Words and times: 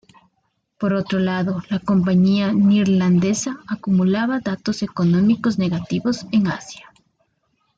Por 0.79 0.93
otro 0.95 1.19
lado 1.19 1.61
la 1.69 1.77
Compañía 1.77 2.53
Neerlandesa 2.53 3.59
acumulaba 3.67 4.39
datos 4.39 4.81
económicos 4.81 5.59
negativos 5.59 6.25
en 6.31 6.47
Asia. 6.47 6.91